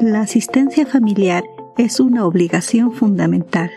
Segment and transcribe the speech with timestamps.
[0.00, 1.42] La asistencia familiar
[1.76, 3.68] es una obligación fundamental.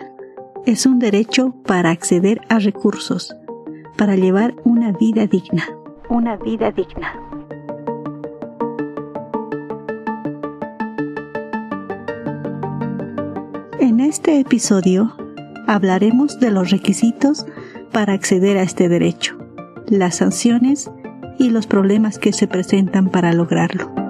[0.68, 3.36] Es un derecho para acceder a recursos,
[3.98, 5.64] para llevar una vida digna.
[6.10, 7.20] Una vida digna.
[13.80, 15.16] En este episodio
[15.66, 17.48] hablaremos de los requisitos
[17.92, 19.40] para acceder a este derecho,
[19.88, 20.92] las sanciones
[21.40, 24.01] y los problemas que se presentan para lograrlo.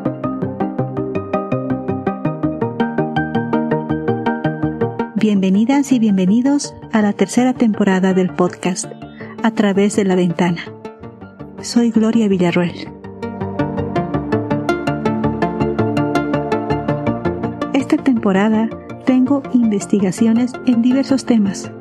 [5.21, 8.85] Bienvenidas y bienvenidos a la tercera temporada del podcast
[9.43, 10.63] A través de la ventana.
[11.61, 12.89] Soy Gloria Villarroel.
[17.75, 18.67] Esta temporada
[19.05, 21.71] tengo investigaciones en diversos temas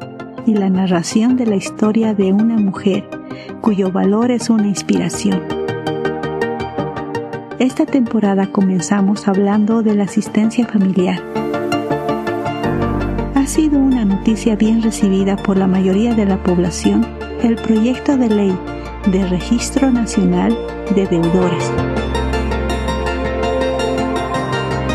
[0.45, 3.09] y la narración de la historia de una mujer
[3.63, 5.41] cuyo valor es una inspiración.
[7.59, 11.40] Esta temporada comenzamos hablando de la asistencia familiar
[13.51, 17.05] sido una noticia bien recibida por la mayoría de la población
[17.43, 18.57] el proyecto de ley
[19.07, 20.57] de Registro Nacional
[20.95, 21.73] de Deudores.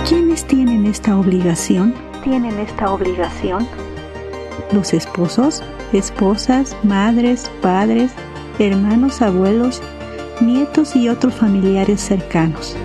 [0.07, 1.93] ¿Quiénes tienen esta obligación?
[2.23, 3.67] Tienen esta obligación.
[4.71, 5.61] Los esposos,
[5.91, 8.13] esposas, madres, padres,
[8.57, 9.81] hermanos, abuelos,
[10.39, 12.77] nietos y otros familiares cercanos.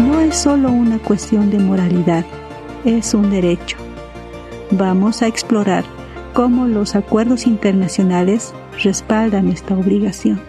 [0.00, 2.24] No es solo una cuestión de moralidad,
[2.84, 3.76] es un derecho
[4.70, 5.84] vamos a explorar
[6.34, 10.40] cómo los acuerdos internacionales respaldan esta obligación.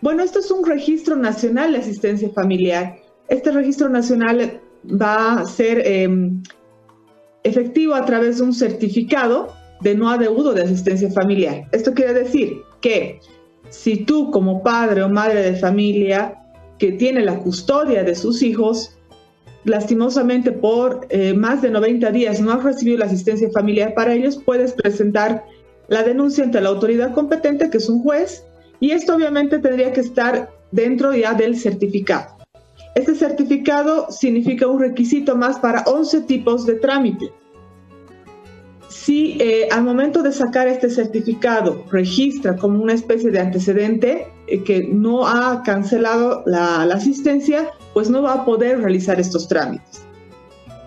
[0.00, 2.96] Bueno, esto es un registro nacional de asistencia familiar.
[3.28, 6.42] Este registro nacional va a ser em,
[7.44, 11.68] efectivo a través de un certificado de no adeudo de asistencia familiar.
[11.70, 13.20] Esto quiere decir que
[13.68, 16.34] si tú como padre o madre de familia
[16.78, 18.98] que tiene la custodia de sus hijos
[19.64, 24.40] lastimosamente por eh, más de 90 días no has recibido la asistencia familiar para ellos,
[24.44, 25.44] puedes presentar
[25.88, 28.44] la denuncia ante la autoridad competente, que es un juez,
[28.80, 32.36] y esto obviamente tendría que estar dentro ya del certificado.
[32.94, 37.32] Este certificado significa un requisito más para 11 tipos de trámite.
[38.92, 44.62] Si eh, al momento de sacar este certificado registra como una especie de antecedente eh,
[44.62, 50.02] que no ha cancelado la asistencia, pues no va a poder realizar estos trámites.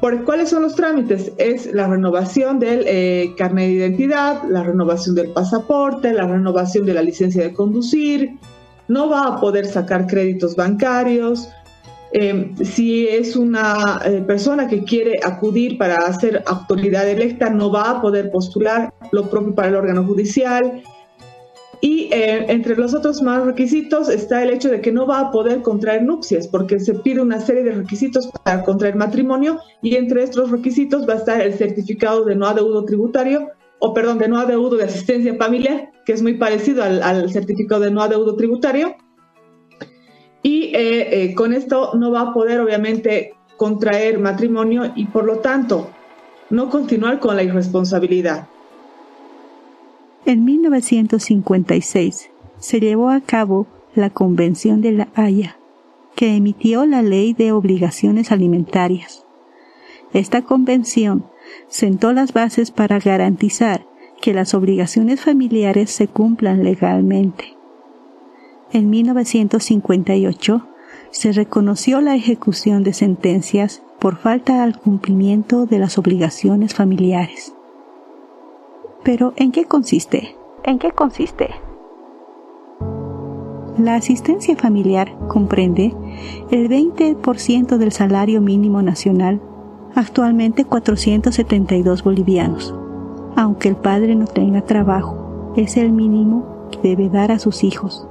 [0.02, 1.32] ¿Por cuáles son los trámites?
[1.38, 6.94] Es la renovación del eh, carnet de identidad, la renovación del pasaporte, la renovación de
[6.94, 8.38] la licencia de conducir.
[8.88, 11.50] No va a poder sacar créditos bancarios.
[12.18, 17.90] Eh, si es una eh, persona que quiere acudir para ser autoridad electa, no va
[17.90, 20.81] a poder postular lo propio para el órgano judicial.
[21.81, 25.31] Y eh, entre los otros más requisitos está el hecho de que no va a
[25.31, 30.24] poder contraer nupcias, porque se pide una serie de requisitos para contraer matrimonio y entre
[30.24, 33.50] estos requisitos va a estar el certificado de no adeudo tributario,
[33.80, 37.92] o perdón, de no adeudo de asistencia familiar, que es muy parecido al, certificado de
[37.92, 38.96] no adeudo tributario.
[40.45, 45.39] Y eh, eh, con esto no va a poder, obviamente, contraer matrimonio y por lo
[45.39, 45.89] tanto
[46.51, 48.47] no continuar con la irresponsabilidad.
[50.28, 52.29] En 1956
[52.59, 55.57] se llevó a cabo la Convención de la Haya,
[56.16, 59.25] que emitió la Ley de Obligaciones Alimentarias.
[60.13, 61.25] Esta convención
[61.69, 63.83] sentó las bases para garantizar
[64.22, 67.55] que las obligaciones familiares se cumplan legalmente.
[68.72, 70.68] En 1958
[71.12, 77.56] se reconoció la ejecución de sentencias por falta al cumplimiento de las obligaciones familiares.
[79.04, 80.36] Pero ¿en qué consiste?
[80.64, 81.52] ¿En qué consiste?
[83.78, 85.94] La asistencia familiar comprende
[86.50, 89.42] el 20% del salario mínimo nacional,
[89.96, 92.74] actualmente 472 bolivianos.
[93.36, 98.07] Aunque el padre no tenga trabajo, es el mínimo que debe dar a sus hijos.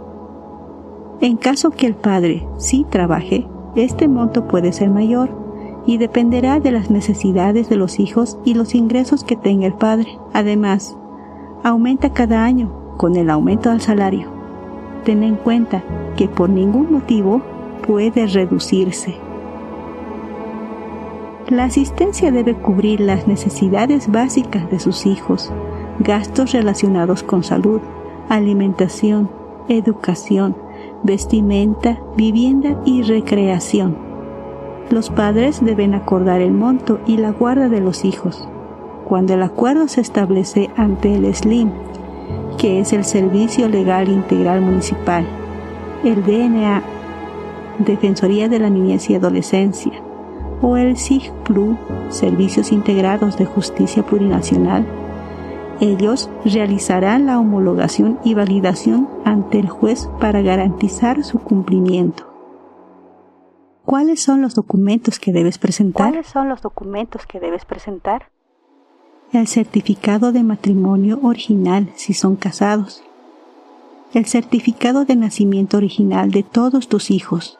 [1.24, 5.30] En caso que el padre sí trabaje, este monto puede ser mayor
[5.86, 10.18] y dependerá de las necesidades de los hijos y los ingresos que tenga el padre.
[10.34, 10.98] Además,
[11.62, 14.28] aumenta cada año con el aumento del salario.
[15.04, 15.82] Ten en cuenta
[16.14, 17.40] que por ningún motivo
[17.86, 19.14] puede reducirse.
[21.48, 25.50] La asistencia debe cubrir las necesidades básicas de sus hijos,
[26.00, 27.80] gastos relacionados con salud,
[28.28, 29.30] alimentación,
[29.70, 30.54] educación,
[31.04, 34.14] vestimenta, vivienda y recreación
[34.90, 38.46] los padres deben acordar el monto y la guarda de los hijos.
[39.08, 41.70] Cuando el acuerdo se establece ante el SLIM,
[42.58, 45.26] que es el Servicio Legal Integral Municipal,
[46.04, 46.82] el DNA
[47.78, 49.92] Defensoría de la Niñez y Adolescencia,
[50.60, 51.76] o el SIGPLU,
[52.10, 54.86] Servicios Integrados de Justicia Plurinacional,
[55.80, 62.32] ellos realizarán la homologación y validación ante el juez para garantizar su cumplimiento.
[63.84, 66.10] ¿Cuáles son los documentos que debes presentar?
[66.10, 68.30] ¿Cuáles son los documentos que debes presentar?
[69.32, 73.02] El certificado de matrimonio original si son casados.
[74.14, 77.58] El certificado de nacimiento original de todos tus hijos.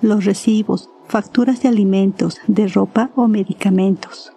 [0.00, 4.32] Los recibos, facturas de alimentos, de ropa o medicamentos.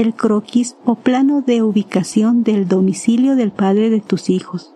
[0.00, 4.74] El croquis o plano de ubicación del domicilio del padre de tus hijos.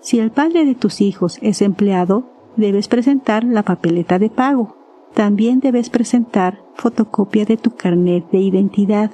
[0.00, 2.24] Si el padre de tus hijos es empleado,
[2.56, 4.74] debes presentar la papeleta de pago.
[5.14, 9.12] También debes presentar fotocopia de tu carnet de identidad.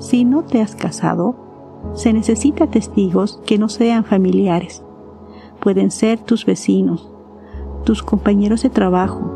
[0.00, 1.34] Si no te has casado,
[1.94, 4.84] se necesita testigos que no sean familiares.
[5.60, 7.10] Pueden ser tus vecinos,
[7.84, 9.32] tus compañeros de trabajo,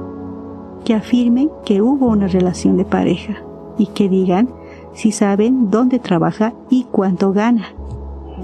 [0.84, 3.42] que afirmen que hubo una relación de pareja
[3.78, 4.59] y que digan
[4.92, 7.68] si saben dónde trabaja y cuánto gana.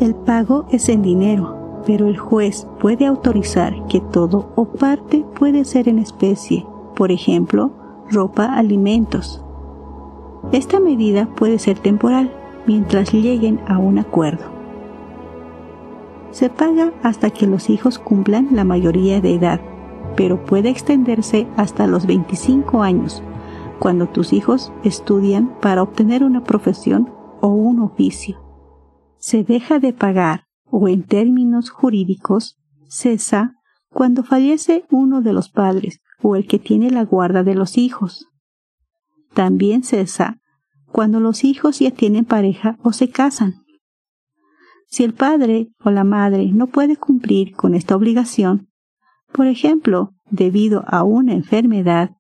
[0.01, 5.65] El pago es en dinero, pero el juez puede autorizar que todo o parte puede
[5.65, 7.71] ser en especie, por ejemplo,
[8.11, 9.43] ropa, alimentos.
[10.53, 12.33] Esta medida puede ser temporal
[12.67, 14.45] mientras lleguen a un acuerdo.
[16.31, 19.61] Se paga hasta que los hijos cumplan la mayoría de edad,
[20.17, 23.23] pero puede extenderse hasta los 25 años,
[23.79, 28.41] cuando tus hijos estudian para obtener una profesión o un oficio.
[29.19, 32.59] Se deja de pagar o en términos jurídicos,
[32.89, 33.55] cesa
[33.89, 38.29] cuando fallece uno de los padres o el que tiene la guarda de los hijos.
[39.35, 40.39] También cesa
[40.87, 43.67] cuando los hijos ya tienen pareja o se casan.
[44.87, 48.69] Si el padre o la madre no puede cumplir con esta obligación,
[49.33, 52.16] por ejemplo, debido a una enfermedad,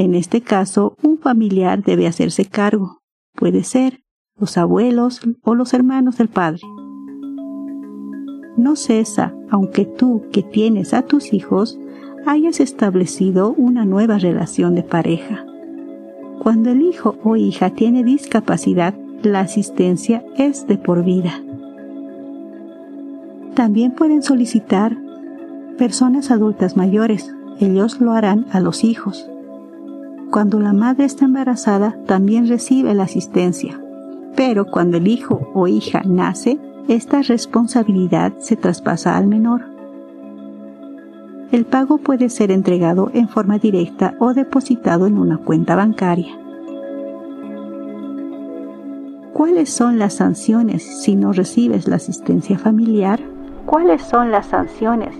[0.00, 3.00] en este caso un familiar debe hacerse cargo.
[3.34, 4.02] Puede ser
[4.36, 6.62] los abuelos o los hermanos del padre
[8.60, 11.78] no cesa aunque tú que tienes a tus hijos
[12.26, 15.44] hayas establecido una nueva relación de pareja.
[16.38, 21.42] Cuando el hijo o hija tiene discapacidad, la asistencia es de por vida.
[23.54, 24.96] También pueden solicitar
[25.76, 29.28] personas adultas mayores, ellos lo harán a los hijos.
[30.30, 33.80] Cuando la madre está embarazada, también recibe la asistencia,
[34.36, 36.56] pero cuando el hijo o hija nace,
[36.86, 39.62] esta responsabilidad se traspasa al menor.
[41.50, 46.38] El pago puede ser entregado en forma directa o depositado en una cuenta bancaria.
[49.32, 53.20] ¿Cuáles son las sanciones si no recibes la asistencia familiar?
[53.66, 55.14] ¿Cuáles son las sanciones?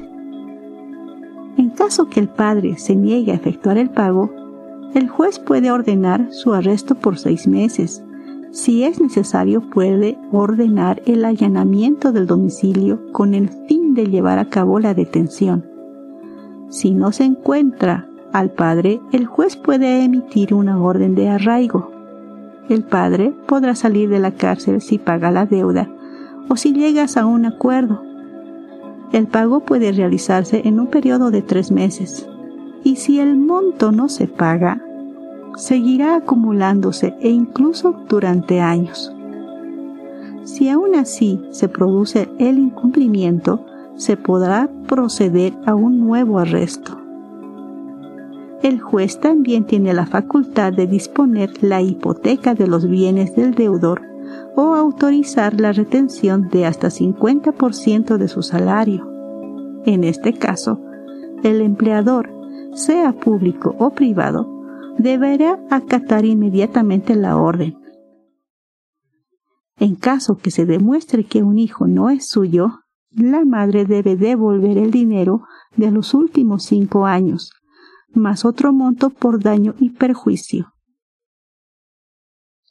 [1.57, 4.40] En caso que el padre se niegue a efectuar el pago,
[4.95, 8.03] el juez puede ordenar su arresto por seis meses
[8.53, 14.49] si es necesario, puede ordenar el allanamiento del domicilio con el fin de llevar a
[14.49, 15.65] cabo la detención.
[16.69, 21.93] Si no se encuentra al padre, el juez puede emitir una orden de arraigo.
[22.69, 25.89] El padre podrá salir de la cárcel si paga la deuda
[26.49, 28.03] o si llegas a un acuerdo.
[29.13, 32.29] El pago puede realizarse en un periodo de tres meses.
[32.83, 34.83] Y si el monto no se paga,
[35.57, 39.13] seguirá acumulándose e incluso durante años.
[40.45, 43.65] Si aún así se produce el incumplimiento,
[43.97, 46.99] se podrá proceder a un nuevo arresto.
[48.63, 54.03] El juez también tiene la facultad de disponer la hipoteca de los bienes del deudor
[54.57, 59.09] o autorizar la retención de hasta 50% de su salario.
[59.87, 60.79] En este caso,
[61.43, 62.31] el empleador,
[62.75, 64.49] sea público o privado,
[64.99, 67.79] deberá acatar inmediatamente la orden.
[69.79, 74.79] En caso que se demuestre que un hijo no es suyo, la madre debe devolver
[74.79, 75.43] el dinero
[75.77, 77.53] de los últimos cinco años,
[78.13, 80.75] más otro monto por daño y perjuicio.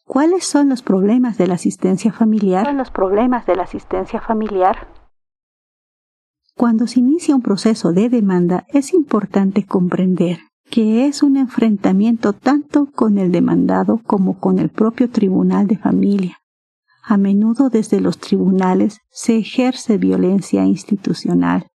[0.05, 2.65] ¿Cuáles son los problemas de la asistencia familiar?
[2.65, 4.87] Son los problemas de la asistencia familiar.
[6.59, 10.39] Cuando se inicia un proceso de demanda es importante comprender
[10.69, 16.39] que es un enfrentamiento tanto con el demandado como con el propio tribunal de familia.
[17.01, 21.65] A menudo desde los tribunales se ejerce violencia institucional.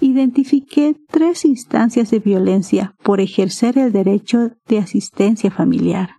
[0.00, 6.16] Identifiqué tres instancias de violencia por ejercer el derecho de asistencia familiar.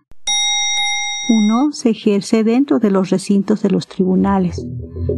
[1.28, 4.64] Uno se ejerce dentro de los recintos de los tribunales,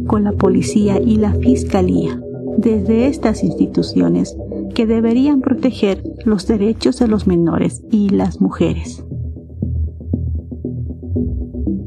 [0.07, 2.19] con la policía y la fiscalía.
[2.57, 4.35] Desde estas instituciones
[4.73, 9.05] que deberían proteger los derechos de los menores y las mujeres.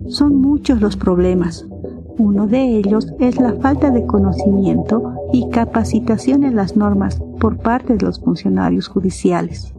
[0.07, 1.67] Son muchos los problemas.
[2.17, 7.97] Uno de ellos es la falta de conocimiento y capacitación en las normas por parte
[7.97, 9.75] de los funcionarios judiciales.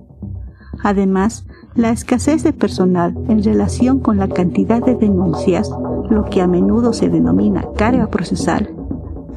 [0.83, 5.71] Además, la escasez de personal en relación con la cantidad de denuncias,
[6.09, 8.75] lo que a menudo se denomina carga procesal,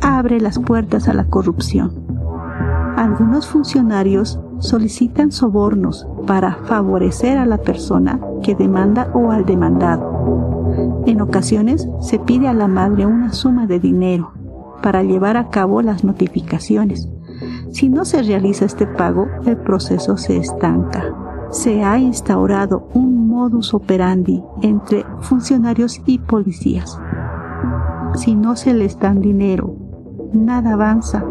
[0.02, 1.92] abre las puertas a la corrupción.
[2.96, 11.04] Algunos funcionarios solicitan sobornos para favorecer a la persona que demanda o al demandado.
[11.06, 14.32] En ocasiones se pide a la madre una suma de dinero
[14.82, 17.08] para llevar a cabo las notificaciones.
[17.70, 21.25] Si no se realiza este pago, el proceso se estanca.
[21.50, 26.98] Se ha instaurado un modus operandi entre funcionarios y policías.
[28.14, 29.74] Si no se les dan dinero,
[30.32, 31.24] nada avanza.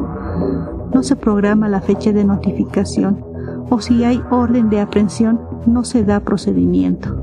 [0.93, 3.23] No se programa la fecha de notificación
[3.69, 7.21] o si hay orden de aprehensión no se da procedimiento.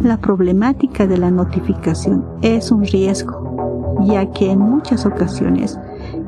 [0.00, 5.78] La problemática de la notificación es un riesgo, ya que en muchas ocasiones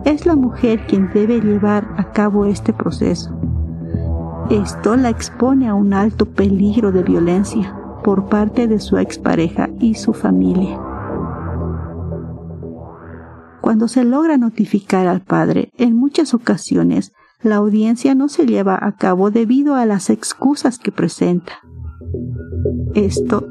[0.05, 3.31] es la mujer quien debe llevar a cabo este proceso.
[4.51, 9.95] Esto la expone a un alto peligro de violencia por parte de su expareja y
[9.95, 10.81] su familia.
[13.61, 17.13] Cuando se logra notificar al padre, en muchas ocasiones
[17.43, 21.53] la audiencia no se lleva a cabo debido a las excusas que presenta.
[22.95, 23.47] Esto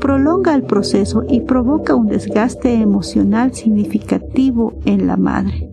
[0.00, 5.70] prolonga el proceso y provoca un desgaste emocional significativo en la madre.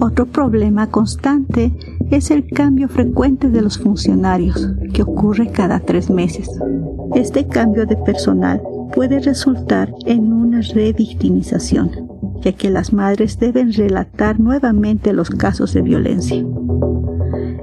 [0.00, 1.72] Otro problema constante
[2.10, 6.48] es el cambio frecuente de los funcionarios, que ocurre cada tres meses.
[7.14, 8.62] Este cambio de personal
[8.94, 11.90] puede resultar en una revictimización,
[12.42, 16.44] ya que las madres deben relatar nuevamente los casos de violencia.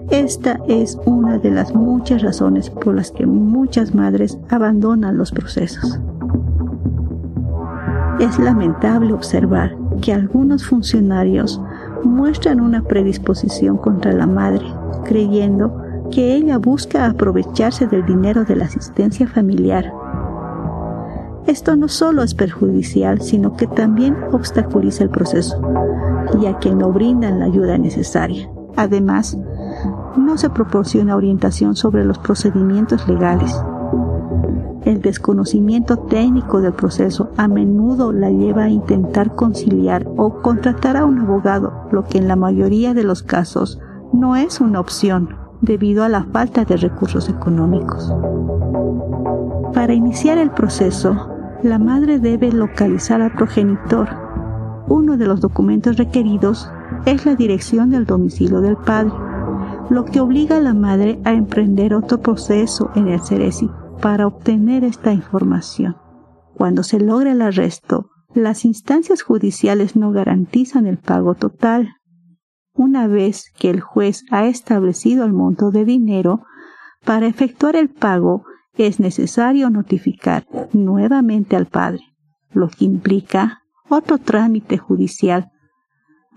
[0.09, 5.99] Esta es una de las muchas razones por las que muchas madres abandonan los procesos.
[8.19, 11.61] Es lamentable observar que algunos funcionarios
[12.19, 14.65] muestran una predisposición contra la madre,
[15.05, 19.91] creyendo que ella busca aprovecharse del dinero de la asistencia familiar
[21.49, 25.59] esto no solo es perjudicial, sino que también obstaculiza el proceso,
[26.39, 28.47] ya que no brindan la ayuda necesaria.
[28.75, 29.35] Además,
[30.15, 33.51] no se proporciona orientación sobre los procedimientos legales.
[34.89, 41.05] El desconocimiento técnico del proceso a menudo la lleva a intentar conciliar o contratar a
[41.05, 43.79] un abogado, lo que en la mayoría de los casos
[44.13, 48.11] no es una opción debido a la falta de recursos económicos.
[49.75, 51.29] Para iniciar el proceso,
[51.61, 54.09] la madre debe localizar al progenitor.
[54.87, 56.67] Uno de los documentos requeridos
[57.05, 59.13] es la dirección del domicilio del padre,
[59.91, 63.69] lo que obliga a la madre a emprender otro proceso en el Ceresi
[64.01, 65.97] para obtener esta información.
[66.55, 71.95] Cuando se logra el arresto, las instancias judiciales no garantizan el pago total.
[72.73, 76.43] Una vez que el juez ha establecido el monto de dinero,
[77.03, 78.43] para efectuar el pago
[78.77, 82.03] es necesario notificar nuevamente al padre,
[82.51, 85.51] lo que implica otro trámite judicial.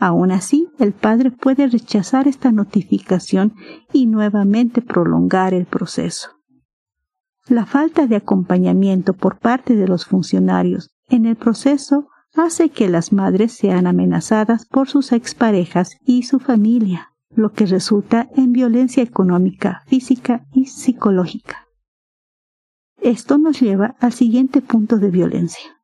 [0.00, 3.54] Aún así, el padre puede rechazar esta notificación
[3.92, 6.41] y nuevamente prolongar el proceso.
[7.48, 12.06] La falta de acompañamiento por parte de los funcionarios en el proceso
[12.36, 18.28] hace que las madres sean amenazadas por sus exparejas y su familia, lo que resulta
[18.36, 21.66] en violencia económica, física y psicológica.
[23.00, 25.82] Esto nos lleva al siguiente punto de violencia.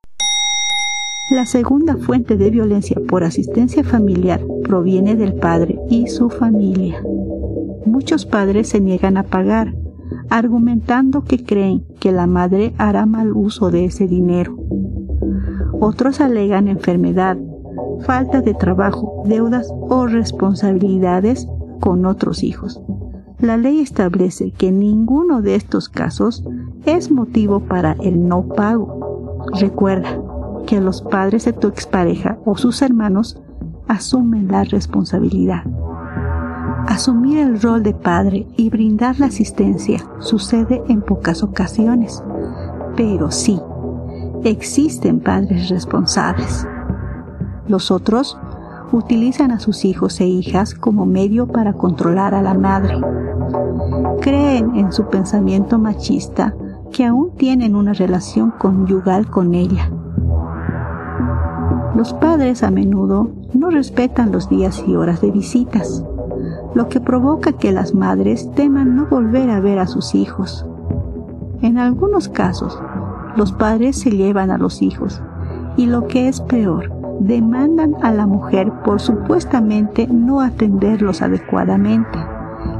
[1.31, 7.03] La segunda fuente de violencia por asistencia familiar proviene del padre y su familia.
[7.85, 9.75] Muchos padres se niegan a pagar,
[10.31, 14.57] argumentando que creen que la madre hará mal uso de ese dinero.
[15.81, 17.39] Otros alegan enfermedad,
[18.01, 21.49] falta de trabajo, deudas o responsabilidades
[21.81, 22.81] con otros hijos.
[23.41, 26.45] La ley establece que ninguno de estos casos
[26.85, 29.45] es motivo para el no pago.
[29.61, 30.21] Recuerda
[30.67, 33.41] que los padres de tu expareja o sus hermanos
[33.87, 35.63] asumen la responsabilidad.
[36.89, 42.25] Asumir el rol de padre y brindar la asistencia sucede en pocas ocasiones,
[42.97, 43.61] pero sí,
[44.43, 46.67] existen padres responsables.
[47.67, 48.39] Los otros
[48.91, 52.99] utilizan a sus hijos e hijas como medio para controlar a la madre.
[54.23, 56.55] Creen en su pensamiento machista
[56.91, 59.91] que aún tienen una relación conyugal con ella.
[61.95, 66.03] Los padres a menudo no respetan los días y horas de visitas.
[66.75, 70.67] Lo que provoca que las madres teman no volver a ver a sus hijos.
[71.63, 72.81] En algunos casos,
[73.37, 75.23] los padres se llevan a los hijos
[75.77, 82.19] y lo que es peor, demandan a la mujer por supuestamente no atenderlos adecuadamente,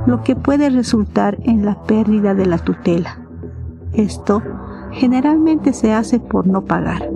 [0.07, 3.19] lo que puede resultar en la pérdida de la tutela.
[3.93, 4.43] Esto
[4.93, 7.11] generalmente se hace por no pagar.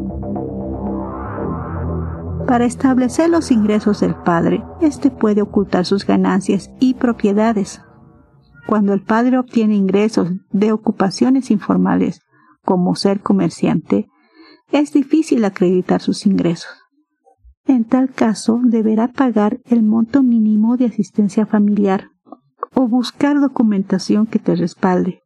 [2.46, 7.80] Para establecer los ingresos del padre, éste puede ocultar sus ganancias y propiedades.
[8.66, 12.20] Cuando el padre obtiene ingresos de ocupaciones informales,
[12.64, 14.08] como ser comerciante,
[14.70, 16.70] es difícil acreditar sus ingresos.
[17.64, 22.10] En tal caso, deberá pagar el monto mínimo de asistencia familiar
[22.74, 25.21] o buscar documentación que te respalde.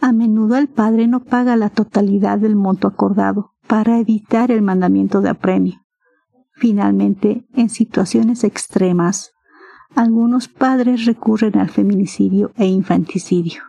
[0.00, 5.20] A menudo el padre no paga la totalidad del monto acordado para evitar el mandamiento
[5.20, 5.80] de apremio.
[6.52, 9.32] Finalmente, en situaciones extremas,
[9.96, 13.62] algunos padres recurren al feminicidio e infanticidio.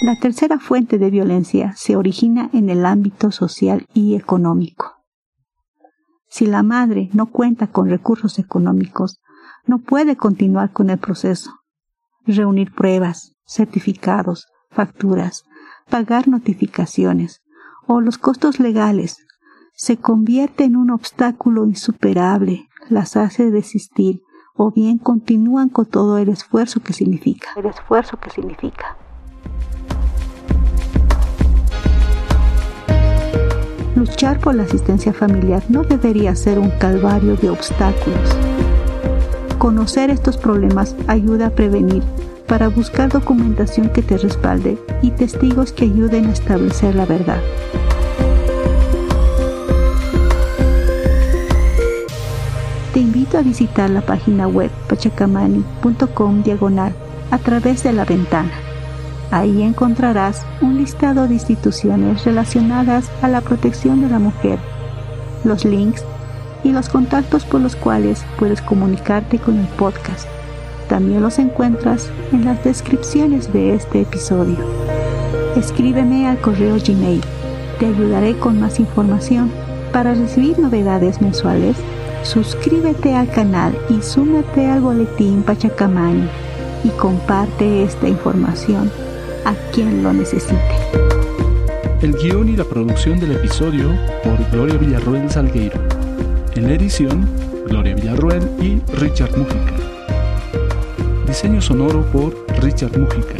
[0.00, 5.04] La tercera fuente de violencia se origina en el ámbito social y económico.
[6.28, 9.18] Si la madre no cuenta con recursos económicos,
[9.66, 11.50] no puede continuar con el proceso
[12.26, 15.44] reunir pruebas, certificados, facturas,
[15.88, 17.42] pagar notificaciones
[17.86, 19.18] o los costos legales
[19.74, 24.22] se convierte en un obstáculo insuperable, las hace desistir
[24.54, 27.50] o bien continúan con todo el esfuerzo que significa.
[27.56, 28.96] El esfuerzo que significa.
[33.94, 38.65] Luchar por la asistencia familiar no debería ser un calvario de obstáculos
[39.58, 42.02] Conocer estos problemas ayuda a prevenir
[42.46, 47.40] para buscar documentación que te respalde y testigos que ayuden a establecer la verdad.
[52.92, 56.94] Te invito a visitar la página web pachacamani.com diagonal
[57.30, 58.52] a través de la ventana.
[59.30, 64.58] Ahí encontrarás un listado de instituciones relacionadas a la protección de la mujer,
[65.44, 66.04] los links
[66.64, 70.28] y los contactos por los cuales puedes comunicarte con el podcast.
[70.88, 74.56] También los encuentras en las descripciones de este episodio.
[75.56, 77.22] Escríbeme al correo Gmail.
[77.78, 79.50] Te ayudaré con más información.
[79.92, 81.76] Para recibir novedades mensuales,
[82.22, 86.28] suscríbete al canal y súmate al boletín Pachacamani
[86.84, 88.90] y comparte esta información
[89.44, 90.60] a quien lo necesite.
[92.02, 93.88] El guion y la producción del episodio
[94.22, 95.95] por Gloria Villarroel Salgueiro.
[96.56, 97.28] En la edición,
[97.68, 99.74] Gloria Villarruel y Richard Mujica.
[101.26, 103.34] Diseño sonoro por Richard Mujica.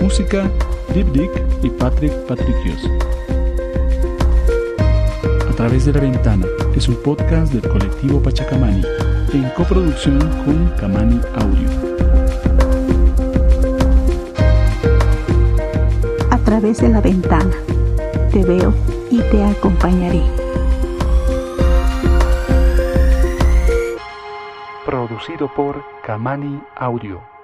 [0.00, 0.48] Música,
[0.94, 1.30] Deep Dick
[1.64, 2.78] y Patrick Patricios.
[5.50, 8.82] A través de la ventana es un podcast del colectivo Pachacamani
[9.32, 11.68] en coproducción con Camani Audio.
[16.30, 17.56] A través de la ventana
[18.30, 18.72] te veo
[19.10, 20.45] y te acompañaré.
[25.16, 27.35] Producido por Kamani Audio.